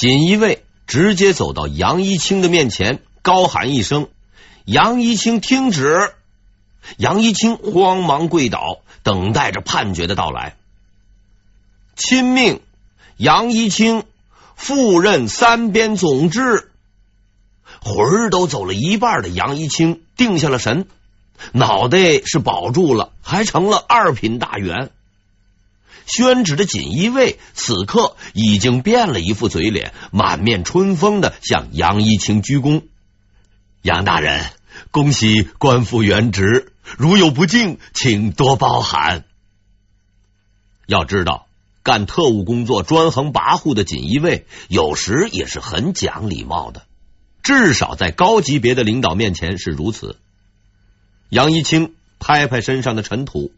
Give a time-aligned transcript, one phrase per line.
[0.00, 4.08] 锦衣卫直接走到杨一清的面前，高喊一声
[4.64, 6.14] ：“杨一清，听旨！”
[6.96, 10.56] 杨一清慌忙跪倒，等待着判决的到来。
[11.96, 12.62] 钦命
[13.18, 14.04] 杨一清
[14.56, 16.70] 赴任三边总制。
[17.82, 20.86] 魂儿都走了一半的杨一清定下了神，
[21.52, 24.92] 脑袋是保住了，还成了二品大员。
[26.12, 32.82] 宣旨的锦衣卫此刻已经变了一副嘴脸，满面春风的向杨一清鞠躬。
[33.82, 34.44] 杨大人，
[34.90, 39.24] 恭喜官复原职，如有不敬，请多包涵。
[40.86, 41.46] 要知道，
[41.84, 46.86] 干特务工作专横跋扈的锦衣卫，有时也是很讲礼貌的，
[47.42, 50.18] 至少在高级别的领导面前是如此。
[51.28, 53.52] 杨一清拍拍身上的尘土。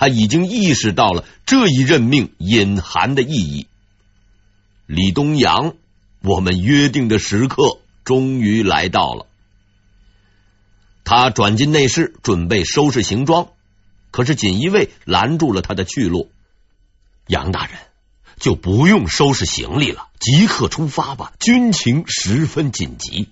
[0.00, 3.66] 他已经意识到了这一任命隐含的意义。
[4.86, 5.74] 李东阳，
[6.22, 9.26] 我们约定的时刻终于来到了。
[11.04, 13.48] 他转进内室，准备收拾行装，
[14.10, 16.32] 可是锦衣卫拦住了他的去路。
[17.26, 17.76] 杨大人，
[18.38, 23.28] 就不用收拾行李了，即刻出发吧，军情十分紧急。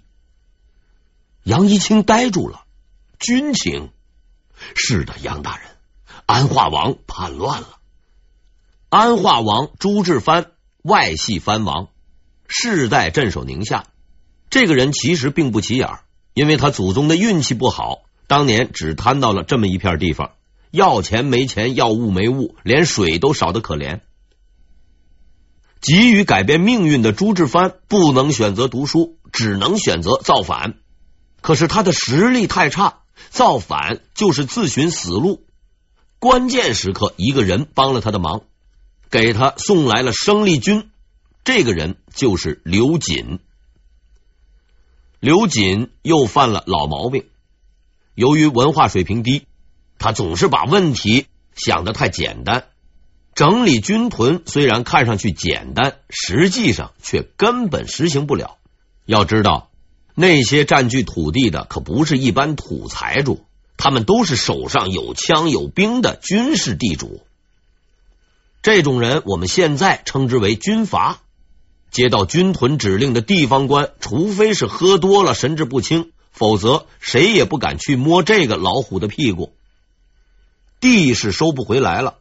[1.45, 2.67] 杨一清呆住了，
[3.19, 3.91] 军情？
[4.75, 5.67] 是的，杨大人。
[6.29, 7.79] 安化王叛乱了。
[8.91, 10.51] 安化王朱志藩
[10.83, 11.89] 外系藩王，
[12.47, 13.87] 世代镇守宁夏。
[14.51, 15.89] 这个人其实并不起眼，
[16.35, 20.33] 因为他祖宗的运气不好，当年只贪到了这么一片地方，
[20.71, 24.01] 要钱没钱，要物没物，连水都少得可怜。
[25.81, 30.75] 急于改变命运的朱志藩不能选择读书，只能选择造反。
[31.41, 32.99] 可是他的实力太差，
[33.31, 35.47] 造反就是自寻死路。
[36.21, 38.43] 关键时刻，一个人帮了他的忙，
[39.09, 40.91] 给他送来了生力军。
[41.45, 43.39] 这个人就是刘瑾。
[45.21, 47.27] 刘瑾又犯了老毛病，
[48.15, 49.47] 由于文化水平低，
[49.99, 52.67] 他总是把问题想得太简单。
[53.35, 58.59] 整理军屯虽然看上去简单，实际上却根本实行不了。
[59.07, 59.71] 要知道，
[60.17, 63.45] 那些占据土地的可不是一般土财主。
[63.79, 67.23] 他们都是手上有枪有兵的军事地主，
[68.61, 71.21] 这种人我们现在称之为军阀。
[71.91, 79.55] 接到军屯指令的地方官，除非是喝多了神志不清，否则谁也不敢去摸这个老虎的屁股。
[80.81, 82.19] 地是收不回来了，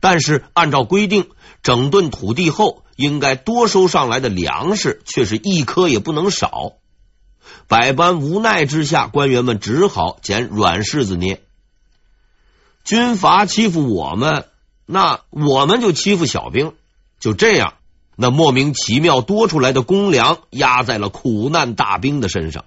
[0.00, 1.28] 但是按照规定，
[1.62, 6.72] 整顿土地后应该多收上来的粮食却是一颗也不能少。
[7.68, 11.42] 百般无奈之下，官员们只好捡软柿子捏。
[12.84, 14.46] 军阀欺负我们，
[14.86, 16.72] 那我们就欺负小兵。
[17.18, 17.74] 就这样，
[18.16, 22.64] 那莫名其妙多出来的公粮压在了苦难大兵的身上。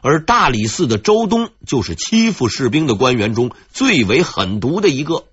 [0.00, 5.24] 而大理寺的周东就是欺负士兵的官员中最为狠毒的一个。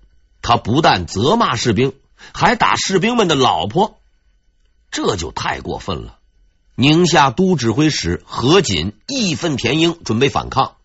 [0.42, 1.94] 他不但责骂士兵，
[2.32, 3.98] 还打士兵们的老婆，
[4.90, 6.15] 这就太过分了。
[6.78, 10.76] 宁夏都指挥使何锦义愤填膺，准备反抗。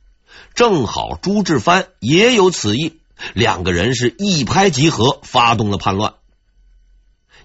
[0.53, 3.01] 正好朱志藩也有此意，
[3.33, 6.13] 两个人是一拍即合，发动了叛乱。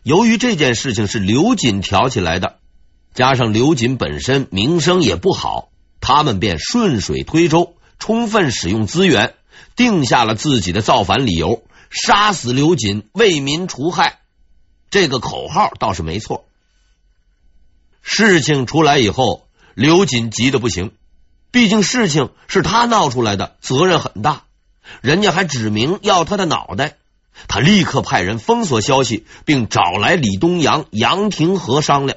[0.05, 2.59] 由于这件事情是刘瑾挑起来的，
[3.15, 5.71] 加上刘瑾本身名声也不好，
[6.01, 9.34] 他们便顺水推舟，充分使用资源，
[9.75, 14.21] 定下了自己的造反理由：杀死刘瑾，为民除害。
[14.89, 16.46] 这个口号倒是没错。
[18.09, 20.93] 事情出来以后，刘瑾急得不行。
[21.50, 24.44] 毕竟事情是他闹出来的，责任很大。
[25.00, 26.99] 人家还指明要他的脑袋，
[27.49, 32.16] 他立刻派人封锁消息，并找来李东阳、杨廷和商量。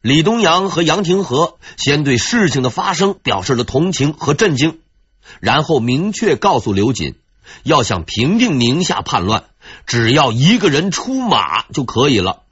[0.00, 4.78] 李东阳和杨廷和先对事情的发生表示了同情和震惊，
[5.40, 7.16] 然后明确告诉刘瑾，
[7.64, 9.44] 要想平定宁夏叛乱，
[9.86, 12.44] 只要一个人出马就可以了。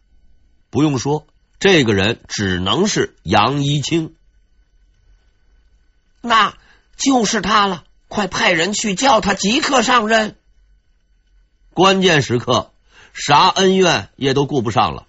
[0.68, 1.24] 不用说。
[1.60, 4.14] 这个人只能是杨一清，
[6.20, 6.56] 那
[6.96, 7.84] 就是他了。
[8.06, 10.36] 快派人去叫他即刻上任。
[11.74, 12.70] 关键时刻，
[13.12, 15.06] 啥恩怨也都顾不上了。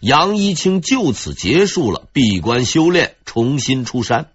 [0.00, 4.30] 杨一清就此结束了闭关修炼，重新出山。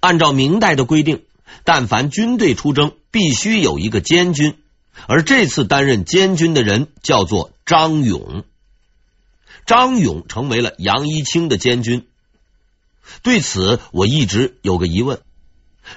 [0.00, 1.24] 按照明代的规定，
[1.64, 4.58] 但凡军队出征，必须有一个监军，
[5.06, 8.44] 而这次担任监军的人叫做张勇。
[9.66, 12.06] 张勇成为了杨一清的监军，
[13.22, 15.20] 对此我一直有个疑问：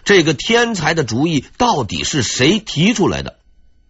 [0.03, 3.39] 这个天才的主意到底是谁提出来的？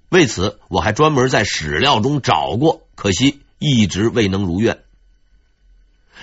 [0.09, 4.83] 为此，我还专门在史料中找过，可惜一直未能如愿。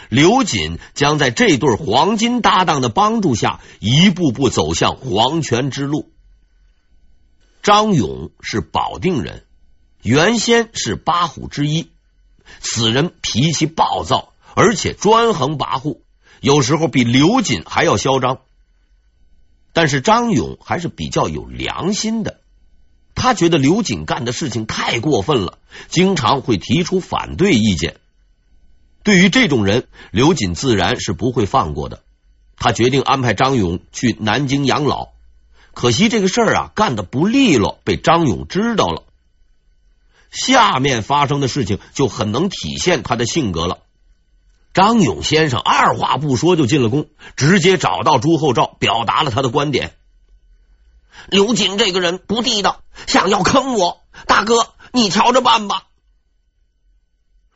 [0.09, 6.11] 刘瑾将在这对黄金搭档的帮助下，一步步走向黄泉之路。
[7.63, 9.45] 张勇是保定人，
[10.03, 11.91] 原先是八虎之一。
[12.59, 15.99] 此人脾气暴躁，而且专横跋扈，
[16.41, 18.41] 有时候比刘瑾还要嚣张。
[19.73, 22.41] 但是张勇还是比较有良心的，
[23.15, 25.59] 他觉得刘瑾干的事情太过分了，
[25.89, 28.01] 经常会提出反对意见。
[29.03, 32.03] 对于这种人，刘瑾自然是不会放过的。
[32.57, 35.11] 他决定安排张勇去南京养老，
[35.73, 39.05] 可惜这个事儿啊干得不利落，被张勇知道了。
[40.31, 43.79] 下面发生的事情就很能体现他的性格了。
[44.73, 49.97] 张勇先生二话不说就进了宫，直接找到朱厚照，表达了他的观点：
[51.29, 55.85] 刘瑾这个人不地道，想要坑我，大哥你瞧着办吧。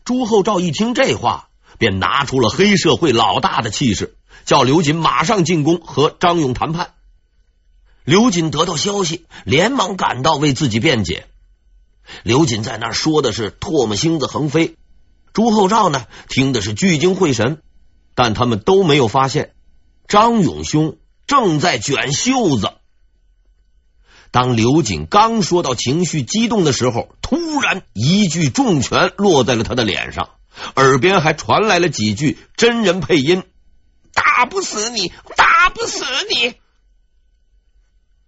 [0.04, 1.48] 朱厚照一听这话，
[1.78, 6.94] 便拿出了黑社会老大的气势，叫刘瑾马上进宫和张勇谈判。
[8.02, 11.26] 刘瑾得到消息，连忙赶到为自己辩解。
[12.22, 14.76] 刘瑾在那儿说的是唾沫星子横飞，
[15.32, 17.62] 朱厚照呢听的是聚精会神，
[18.14, 19.54] 但他们都没有发现
[20.06, 20.96] 张永兄
[21.26, 22.72] 正在卷袖子。
[24.30, 30.30] 当刘瑾刚说到情绪激动的时候，突然一记重拳落在了他的脸上，
[30.74, 33.44] 耳边还传来了几句真人配音
[34.12, 36.54] ：“打不死你，打不死你。”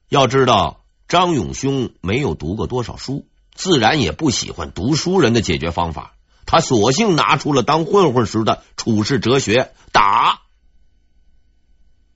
[0.08, 3.26] 要知道，张永兄没有读过多少书，
[3.56, 6.14] 自然也不喜欢读书人的解决方法。
[6.44, 10.43] 他索性拿出了当混混时的处世哲学：打。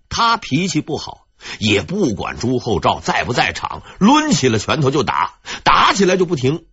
[0.08, 1.26] 他脾气不好。
[1.58, 6.66] 也不管朱厚照在不在场，抡起了拳头就打，打起来就不停。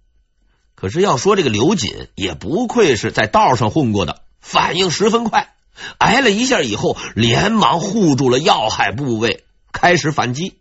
[0.75, 5.56] 可是要说这个刘瑾，也不愧是在道上混过的，反应十分快，
[6.00, 10.60] 挨了一下以后，连忙护住了要害部位，开始反击。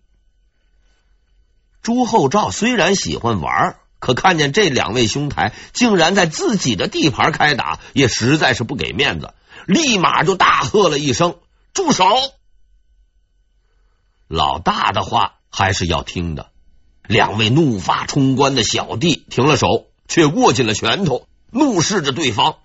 [1.82, 3.76] 朱厚照虽然喜欢玩，
[4.06, 9.34] 可看见这两位兄台竟然在自己的地盘开打，也实在是不给面子，
[9.66, 11.40] 立马就大喝了一声
[11.74, 12.04] ：“住手！”
[14.28, 16.50] 老大的话还是要听的。
[17.08, 22.58] 两位怒发冲冠的小弟停了手，却握紧了拳头，怒视着对方。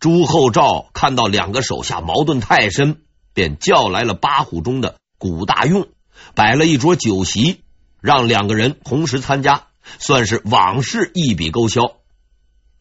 [0.00, 3.02] 朱厚照看到两个手下矛盾太深，
[3.34, 5.86] 便叫来了八虎中的古大用，
[6.34, 7.62] 摆了一桌酒席，
[8.00, 9.66] 让两个人同时参加，
[9.98, 11.96] 算是往事一笔勾销。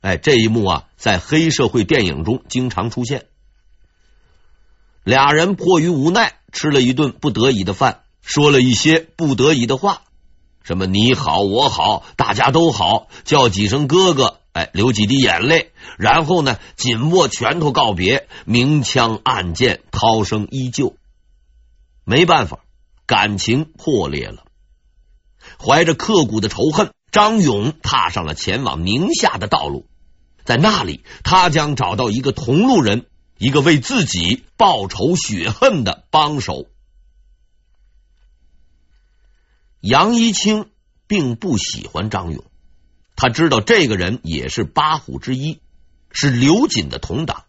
[0.02, 3.26] 哎，这一幕啊，在黑社会电影中经常出现。
[5.04, 6.34] 俩人迫于无奈。
[6.50, 10.04] 吃了一顿不得已的饭，说了一些不得已的话，
[10.64, 20.96] 什么你好我好大家都好，叫几声哥哥，哎，流几滴眼泪，然后呢，紧握拳头告别，明枪暗箭，涛声依旧。
[22.06, 22.62] 没办法，
[23.06, 24.47] 感情破裂了。
[25.60, 29.86] 怀着刻骨的仇恨，张勇踏上了前往宁夏的道路，
[30.46, 33.06] 在那里，他将找到一个同路人。
[33.40, 36.66] 一个为自己报仇雪恨的帮手，
[39.80, 40.72] 杨一清
[41.06, 42.44] 并不喜欢张勇，
[43.16, 45.60] 他知道这个人也是八虎之一，
[46.12, 47.44] 是刘瑾的同党，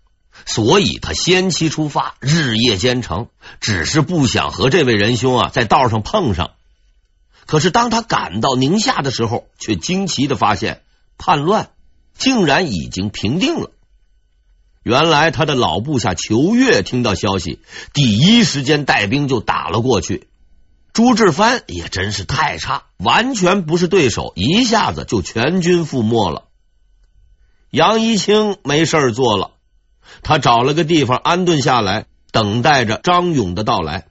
[0.45, 6.51] 所以他先期出发，日夜兼程，只是不想和这位仁兄啊在道上碰上。
[7.49, 10.83] 可是当他赶到宁夏的时候，却惊奇的发现
[11.17, 11.71] 叛乱
[12.15, 13.71] 竟然已经平定了。
[14.83, 17.61] 原来他的老部下裘越听到消息，
[17.95, 20.29] 第一时间带兵就打了过去。
[20.93, 26.49] 朱志藩也真是太差，完全不是对手，一下子就全军覆没了。
[27.71, 29.53] 杨一清没事做了，
[30.23, 34.09] 他找了个地方安顿下来，等待着张勇的到来。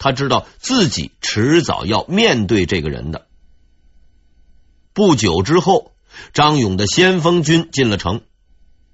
[0.00, 3.26] 他知道自己迟早要面对这个人的。
[4.94, 5.92] 不久之后，
[6.32, 8.22] 张勇的先锋军进了城。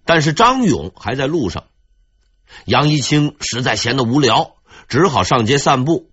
[0.05, 1.65] 但是张勇还在路上，
[2.65, 4.57] 杨一清实在闲得无聊，
[4.89, 6.11] 只好上街散步。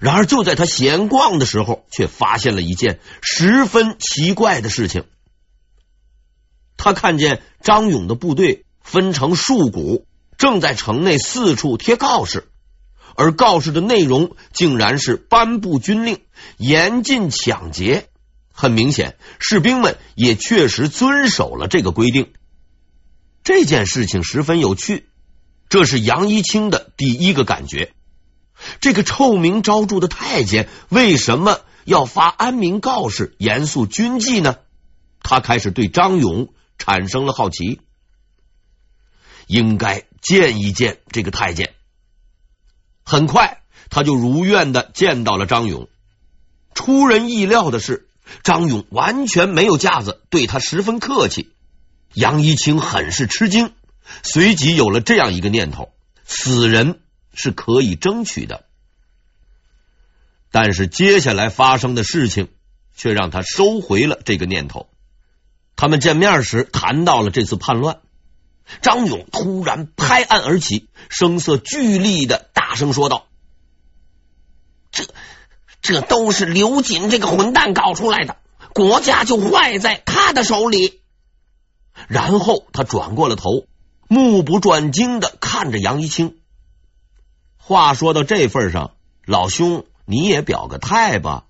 [0.00, 5.04] 然而就在他闲逛的时候，却发现了一件十分奇怪的事情。
[6.78, 10.06] 他看见张勇的部队分成数股，
[10.38, 12.48] 正在城内四处贴告示，
[13.16, 16.20] 而告示的内容竟然是颁布军令，
[16.56, 18.08] 严禁抢劫。
[18.52, 22.32] 很明显，士兵们也确实遵守了这个规定。
[23.44, 25.08] 这件事情十分有趣，
[25.68, 27.92] 这是杨一清的第一个感觉。
[28.80, 34.56] 这个臭名昭著的太监为什么要发安民告示、严肃军纪呢？
[35.24, 37.80] 他开始对张勇产生了好奇，
[39.46, 41.74] 应该见一见这个太监。
[43.04, 45.88] 很快，他就如愿的见到了张勇。
[46.74, 48.08] 出人意料的是，
[48.42, 51.52] 张勇完全没有架子，对他十分客气。
[52.14, 53.72] 杨一清很是吃惊，
[54.22, 55.92] 随即有了这样一个念头：
[56.24, 57.00] 死人
[57.34, 58.64] 是可以争取的。
[60.50, 62.48] 但是接下来发生的事情
[62.94, 64.88] 却让他收回了这个念头。
[65.76, 68.00] 他们见面时谈到了这次叛乱，
[68.80, 73.26] 张勇突然拍案而起，声色俱厉的大声说道
[74.92, 75.04] ：“这
[75.80, 78.36] 这都是刘瑾这个混蛋搞出来的，
[78.72, 81.00] 国家就坏在他的手里。”
[82.08, 83.66] 然后他转过了头，
[84.08, 86.38] 目不转睛的看着杨一清。
[87.56, 88.92] 话说到这份上，
[89.24, 89.84] 老兄。
[90.04, 91.46] 你也表个态吧。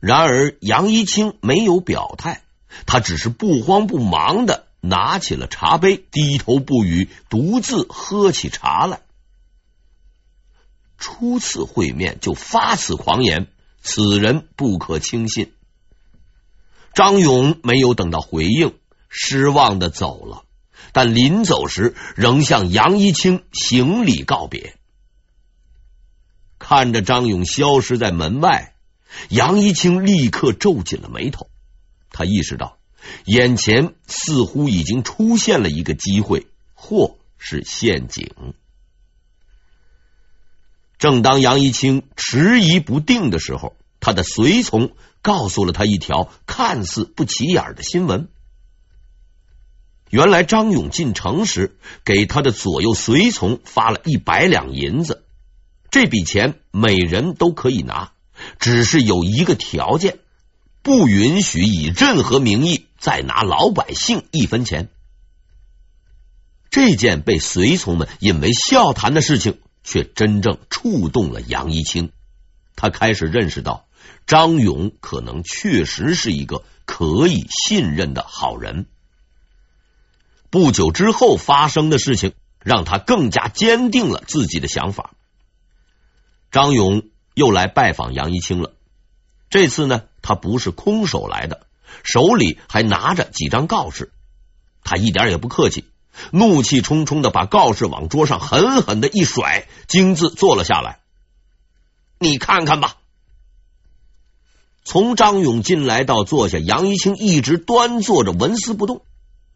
[0.00, 2.42] 然而杨一清没有表态，
[2.86, 9.00] 他只是不慌不忙的拿起了茶杯，低头不语，独自喝起茶来。
[10.98, 13.48] 初次会面就发此狂言，
[13.80, 15.52] 此人不可轻信。
[16.92, 18.74] 张勇没有等到回应，
[19.08, 20.44] 失望的走了，
[20.92, 24.76] 但临走时仍向杨一清行礼告别。
[26.58, 28.74] 看着张勇消失在门外，
[29.28, 31.50] 杨一清立刻皱紧了眉头。
[32.10, 32.78] 他意识到
[33.24, 38.54] 眼前似乎已经出现了一个机会，或是陷阱。
[40.98, 48.28] 正当杨一清迟疑不定的时候，他的随从告诉了他一条看似不起眼的新闻：
[50.10, 55.24] 原来张勇进城时给他的左右随从发了一百两银子。
[55.90, 58.12] 这笔钱每人都可以拿，
[58.58, 60.18] 只是有一个条件，
[60.82, 64.88] 不允许以任何名义再拿老百姓一分钱。
[66.70, 72.12] 这件被随从们引为笑谈的事情，却真正触动了杨一清。
[72.76, 73.84] 他开始认识到，
[74.26, 78.86] 张勇可能确实是一个可以信任的好人。
[80.48, 85.10] 不久之后发生的事情，让他更加坚定了自己的想法。
[86.50, 87.02] 张勇
[87.34, 88.72] 又来拜访杨一清了。
[89.50, 91.66] 这次呢，他不是空手来的，
[92.02, 94.12] 手里还拿着几张告示。
[94.82, 95.86] 他一点也不客气，
[96.30, 101.00] 怒气冲冲的把告示往桌上狠狠的一甩，径自坐了下来。
[102.18, 102.96] 你看看吧。
[104.84, 109.02] 从张勇进来到坐下，杨一清一直端坐着，纹丝不动。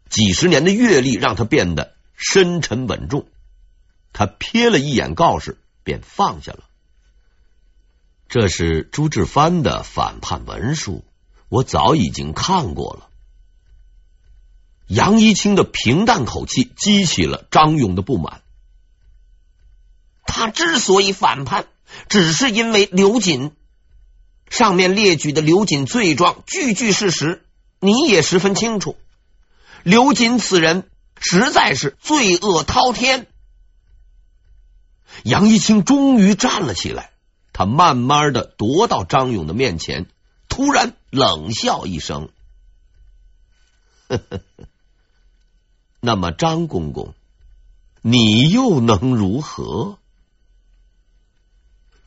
[0.09, 3.27] 几十年的阅历让他变得深沉稳重。
[4.11, 6.61] 他瞥了一眼告示，便放下了。
[8.27, 11.05] 这是朱志藩的反叛文书，
[11.49, 13.09] 我早已经看过了。
[14.87, 18.41] 杨一清的平淡口气激起了张勇的不满。
[20.25, 21.67] 他之所以反叛，
[22.07, 23.51] 只是因为刘瑾。
[24.49, 27.43] 上面列举的刘瑾罪状句句事实，
[27.79, 28.97] 你也十分清楚。
[29.83, 30.89] 刘瑾此人
[31.19, 33.27] 实在是罪恶滔天。
[35.23, 37.11] 杨一清终于站了起来。
[37.53, 40.07] 他慢慢的踱到张勇的面前，
[40.59, 42.27] 突然冷笑一声：“，
[46.01, 47.13] 那么张公公，
[48.01, 49.97] 你又能如何？”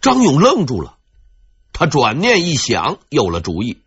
[0.03, 0.99] 张勇愣住了，
[1.73, 3.79] 他转念一想，有了主意。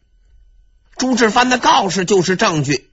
[0.97, 2.89] 朱志藩的告示就是证据，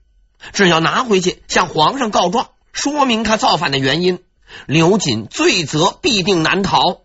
[0.52, 4.23] 只要拿回去向皇上告状，说明他造反的原因，
[4.67, 7.00] 刘瑾罪责必定难逃。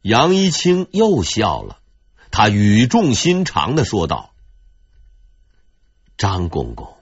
[0.00, 1.77] 杨一清又笑了，
[2.30, 4.32] 他语重心长的说道
[6.16, 6.96] ：“张公公，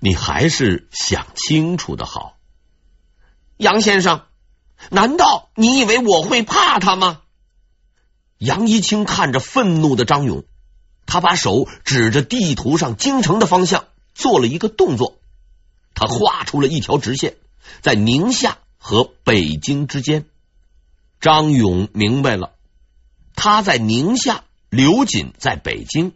[0.00, 2.36] 你还是想清楚的好。
[3.56, 4.22] 杨先生，
[4.90, 7.22] 难道你以为我会怕他吗？”
[8.38, 10.44] 杨一清看着愤怒的张勇，
[11.06, 15.18] 他把手指着地图上京城的方向，做了一个动作。
[15.94, 17.36] 他画出了一条直线，
[17.80, 20.26] 在宁夏和北京之间。
[21.18, 22.52] 张勇明白了，
[23.36, 26.12] 他在宁夏，刘瑾在北京，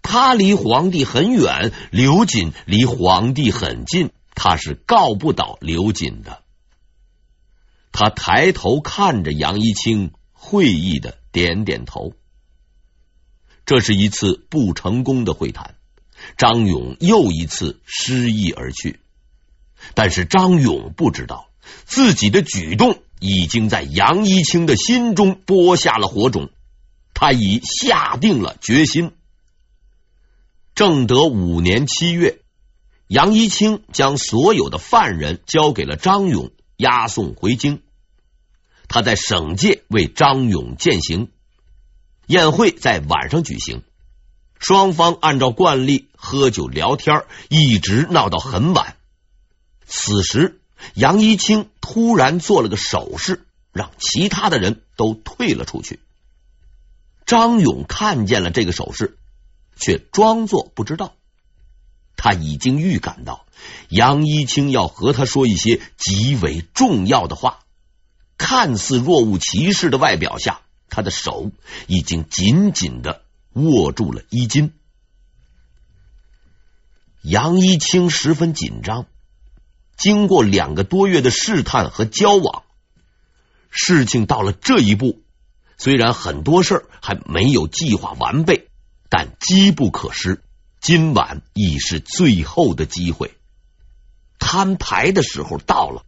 [0.00, 6.42] 他离皇帝很远，刘瑾离皇帝很近，他是告不倒刘瑾的。
[7.90, 12.14] 他抬头看着杨一清，会意的点点头。
[13.66, 15.74] 这是一次不成功的会谈，
[16.38, 18.98] 张勇又一次失意而去。
[19.94, 21.50] 但是张勇不知道
[21.84, 23.02] 自己的举动。
[23.24, 26.50] 已经在杨一清的心中播下了火种，
[27.14, 29.12] 他已下定了决心。
[30.74, 32.40] 正德五年七月，
[33.06, 37.80] 杨一清将所有的犯人交给了张勇，押送回京。
[38.88, 41.30] 他在省界为张勇践行，
[42.26, 43.84] 宴会在晚上举行，
[44.58, 48.96] 双方按照惯例喝酒聊天，一直闹到很晚。
[49.86, 50.60] 此时，
[50.94, 56.00] 杨一清突然做了个手势，让其他的人都退了出去。
[57.24, 59.16] 张勇看见了这个手势，
[59.76, 61.14] 却装作不知道。
[62.16, 63.46] 他已经预感到
[63.88, 67.60] 杨一清要和他说一些极为重要的话。
[68.36, 71.52] 看似若无其事的外表下，他的手
[71.86, 73.22] 已经紧紧的
[73.52, 74.72] 握住了衣襟。
[77.22, 79.06] 杨一清十分紧张。
[80.02, 82.64] 经过两个多月的试探和交往，
[83.70, 85.22] 事情到了这一步。
[85.78, 88.68] 虽然很多事儿还没有计划完备，
[89.08, 90.42] 但机不可失。
[90.80, 93.36] 今晚已是最后的机会，
[94.40, 96.04] 摊牌的时候到了。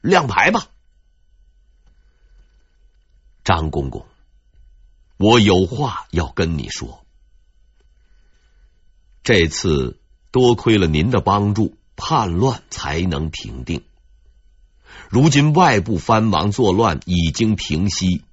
[0.00, 0.66] 亮牌吧，
[3.44, 4.04] 张公公，
[5.16, 7.06] 我有话要跟你说。
[9.22, 10.00] 这次
[10.32, 13.82] 多亏了您的帮助，叛乱才能平定。
[15.10, 18.24] 如今外部藩王作乱已经平息。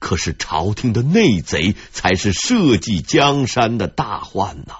[0.00, 4.74] 可是朝廷的内贼才是社稷江山的大患呐！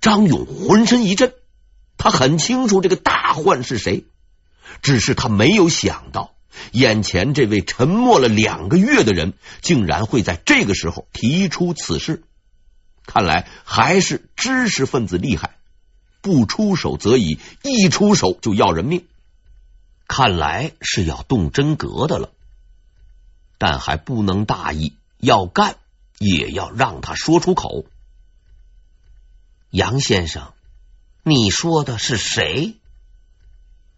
[0.00, 1.32] 张勇浑身一震，
[1.96, 4.06] 他很清楚这个大患是谁，
[4.82, 6.34] 只是他没有想到，
[6.72, 12.24] 眼前这位沉默了两个月的人，竟然会在这个时候提出此事。
[13.06, 15.57] 看来还是知识分子厉害，
[16.28, 19.06] 不出手则已，一出手就要人命。
[20.06, 22.32] 看来是要动真格的了。
[23.56, 25.76] 但还不能大意，要干
[26.18, 27.86] 也要让他说出口。
[29.70, 30.52] 杨先生，
[31.22, 32.74] 你说的是谁？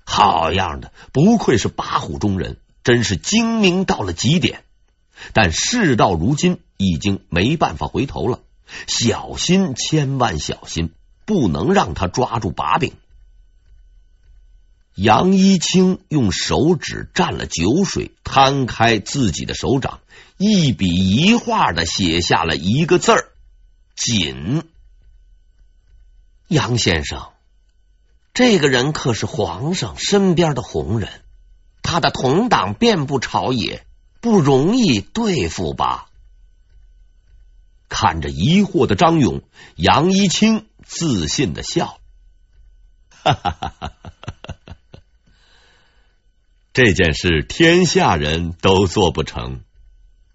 [0.05, 4.63] 好样的，不愧是八虎中人，真是精明到了极点。
[5.33, 8.39] 但事到如今，已经没办法回头了，
[8.87, 10.93] 小心，千万小心，
[11.31, 12.95] 不能让他抓住把柄。
[14.97, 20.01] 杨一清用手指蘸了酒水，摊开自己的手掌，
[20.39, 23.29] 一笔一画的写下了一个字儿
[23.95, 24.65] ：“谨。”
[26.51, 27.29] 杨先生，
[28.35, 31.23] 这个人可是皇上身边的红人，
[31.81, 33.87] 他的同党遍布朝野，
[34.21, 36.09] 不容易对付吧？
[37.89, 39.43] 看着疑惑的张勇，
[39.77, 42.01] 杨一清自信的笑
[43.23, 45.03] ：“哈哈哈哈哈哈。”
[46.75, 49.61] 这件事天下人都做不成，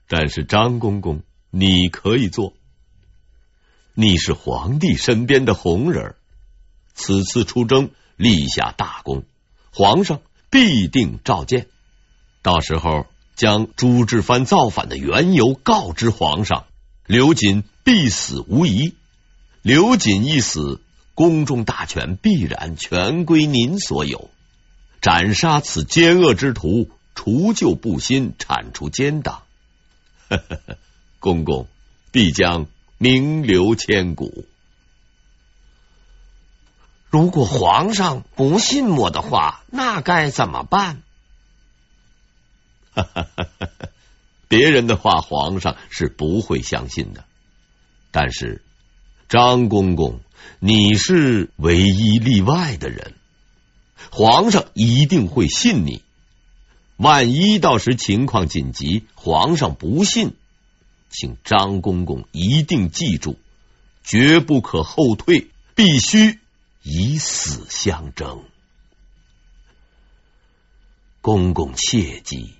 [0.08, 2.54] 但是张公公你可以做。
[3.94, 6.16] 你是皇帝身边的红人，
[6.94, 9.26] 此次出征立下大功，
[9.74, 11.68] 皇上必定召见。
[12.42, 16.66] 到时候将朱志藩造反的缘由告知皇上，
[17.06, 18.96] 刘瑾必死无疑。
[19.66, 20.80] 刘瑾一死，
[21.16, 24.30] 宫中大权必然全归您所有。
[25.02, 29.42] 斩杀此奸恶之徒，除旧布新，铲除奸党。
[31.20, 31.68] 公公
[32.12, 32.68] 必将
[33.00, 34.46] 名留千古。
[37.10, 41.02] 如果皇上不信我的话，那该怎么办？
[44.48, 47.26] 别人的话，皇上是不会相信的。
[48.12, 48.62] 但是
[49.28, 50.20] 张公公，
[50.60, 53.16] 你是唯一例外的人。
[54.12, 56.04] 皇上一定会信你。
[56.98, 60.34] 万一到时情况紧急，皇上不信，
[61.10, 63.38] 请张公公一定记住，
[64.04, 66.40] 绝不可后退，必须
[66.84, 68.44] 以死相争。
[71.20, 72.54] 公公切记，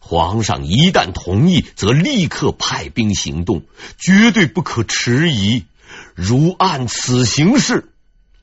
[0.00, 3.62] 皇上一旦同意，则立刻派兵行动，
[3.96, 5.64] 绝对不可迟疑。
[6.14, 7.92] 如按此行事，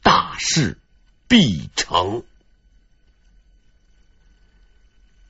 [0.01, 0.77] 大事。
[1.25, 2.21] 必成。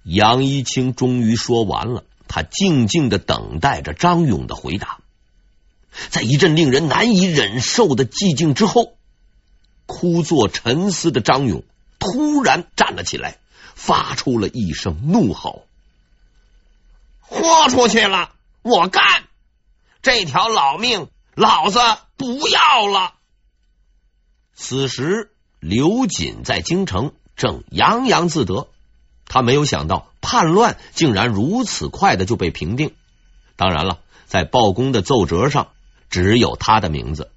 [0.04, 5.00] 杨一清终于说完了，他静静的等待着张勇的回答。
[6.10, 8.98] 在一阵令人难以忍受的寂静之后，
[9.86, 11.64] 枯坐沉思的张勇
[12.00, 13.38] 突然站了起来，
[13.76, 15.66] 发出了一声怒吼
[17.22, 19.24] ：“豁出去了，我干！
[20.02, 21.80] 这条老命，老子
[22.18, 23.14] 不要了！”
[24.56, 25.30] 此时。
[25.66, 28.68] 刘瑾在京城正洋洋自得，
[29.26, 32.94] 他没有想到叛乱竟然如此快的就被平定。
[33.56, 35.70] 当然了，在报功的奏折上，
[36.10, 37.32] 只有他的名字。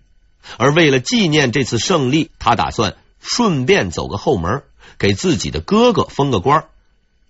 [0.57, 4.65] 而为了纪念这次胜利，他打算顺便走个后门，
[4.99, 6.65] 给自己的哥哥封个官，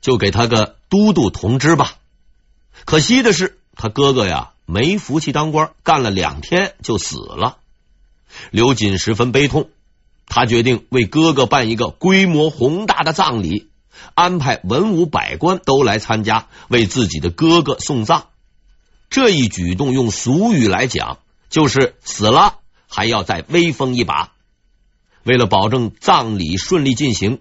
[0.01, 1.99] 就给他个都督同知吧。
[2.87, 7.59] 可惜的是，他哥哥呀没福气当官，干了两天就死了。
[8.51, 9.71] 刘瑾十分悲痛，
[10.27, 13.71] 他决定为哥哥办一个规模宏大的葬礼，
[14.15, 18.27] 安排文武百官都来参加，为自己的哥哥送葬。
[19.09, 22.59] 这一举动用俗语来讲，就是死了。
[22.89, 24.33] 还要再威风一把。
[25.25, 27.41] 为了保证葬礼顺利进行，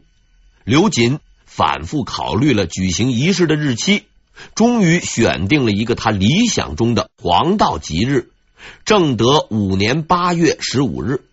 [0.64, 4.06] 刘瑾反复考虑了举行仪式的日期，
[4.54, 8.30] 终于选定了一个他理想中的黄道吉日——
[8.86, 11.24] 正德五年八月十五日。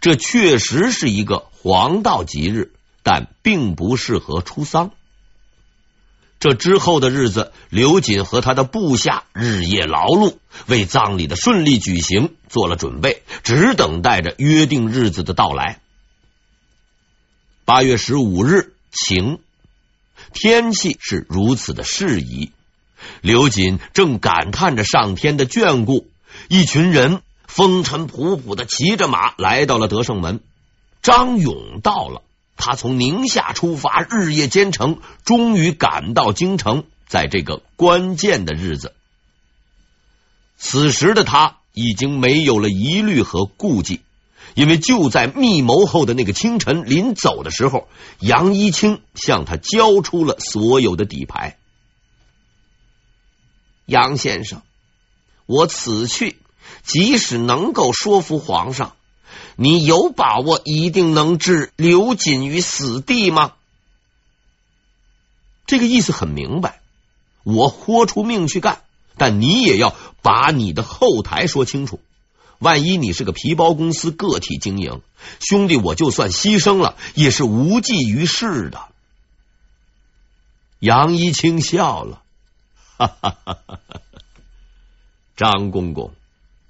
[0.00, 4.92] 这确实是一个黄道吉日，但并不适合出丧。
[6.38, 15.80] 这之后的日子，刘瑾和他的部下日夜劳碌，为葬礼的顺利举行做了准备，只等待着约定日子的到来。
[17.64, 19.38] 八月十五日晴，
[20.32, 22.52] 天气是如此的适宜。
[23.20, 26.08] 刘瑾正感叹着上天的眷顾，
[26.48, 30.40] 一群人风尘仆仆的骑着马来到了德胜门。
[31.02, 32.22] 张勇到了。
[32.54, 36.84] 他从宁夏出发，日夜兼程，终于赶到京城。
[37.08, 38.94] 在这个关键的日子，
[40.56, 44.00] 此时的他已经没有了疑虑和顾忌，
[44.54, 47.88] 因为就在密谋后的那个清晨，临走的时候，
[48.18, 51.56] 杨一清向他交出了所有的底牌。
[53.86, 54.62] 杨先生，
[55.46, 56.36] 我此去，
[56.82, 58.94] 即使能够说服皇上。
[59.56, 63.52] 你有把握一定能置刘瑾于死地吗？
[65.66, 66.80] 这个意思很明白，
[67.42, 68.82] 我豁出命去干，
[69.16, 72.00] 但你也要把你的后台说清楚。
[72.62, 75.02] 万一你是个皮包公司个体经营，
[75.40, 78.88] 兄弟，我就算牺牲了，也是无济于事的。
[80.78, 82.22] 杨一清笑了，
[82.96, 84.00] 哈哈哈哈哈！
[85.36, 86.12] 张公公，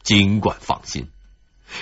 [0.02, 1.08] 尽管放心。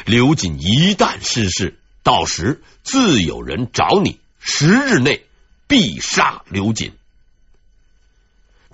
[0.07, 5.25] 刘瑾一旦逝世，到时自有人找你，十日内
[5.69, 6.93] 必杀刘瑾。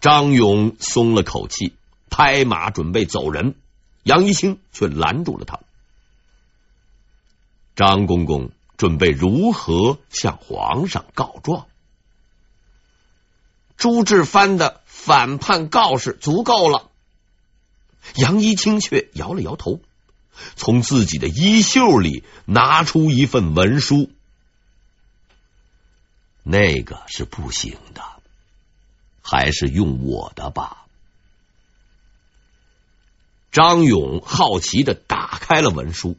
[0.01, 1.75] 张勇松了口气，
[2.09, 3.55] 拍马准备走人，
[4.07, 5.59] 杨一清却拦住了他。
[7.75, 11.67] 张公公准备如何向皇上告状？
[13.77, 16.89] 朱志藩的反叛告示足够了。
[18.15, 19.81] 杨一清却摇了摇头。
[20.55, 24.11] 从自己的衣袖里拿出一份文书，
[26.43, 28.03] 那个是不行的，
[29.21, 30.86] 还是用我的吧。
[33.53, 36.17] 张勇好奇的打开了文书，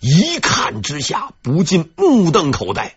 [0.00, 2.96] 一看之下不禁目瞪口呆。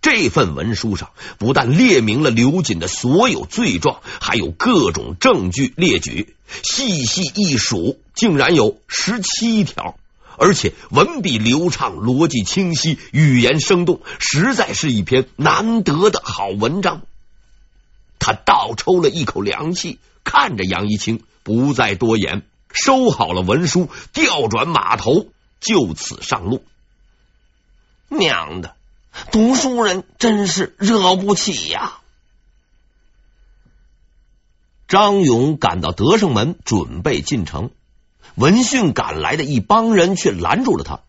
[0.00, 9.98] 这份文书上不但列明了刘瑾的所有罪状，还有各种证据列举，细细一数，竟然有十七条，
[10.36, 17.02] 而且文笔流畅，逻辑清晰，语言生动，实在是一篇难得的好文章。
[18.20, 25.26] 他倒抽了一口凉气，看着杨一清，不再多言，收好了文书，调转马头，
[25.60, 26.62] 就此上路。
[28.08, 28.74] 娘的！
[29.32, 31.98] 读书人真是惹不起呀！
[34.86, 37.70] 张勇赶到德胜门，准备进城。
[38.36, 41.00] 闻讯赶来的一帮人却拦住了他。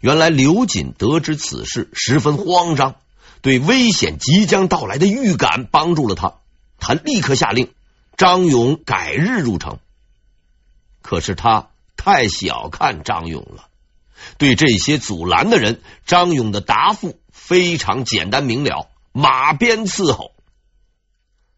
[0.00, 2.96] 原来刘瑾得知此事，十分慌张，
[3.40, 6.34] 对危险即将到来的预感帮助了他。
[6.78, 7.72] 他立刻下令
[8.16, 9.78] 张勇改日入城。
[11.04, 13.68] 可是他太小看张勇了。
[14.38, 17.20] 对这些阻拦的人，张勇的答复。
[17.30, 20.32] 非常简单明了，马鞭伺候。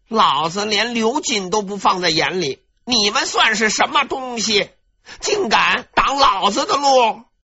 [0.09, 4.69] 老子连刘瑾都不放在眼里，你们算是什么东西？
[5.21, 7.23] 竟敢挡老子的路！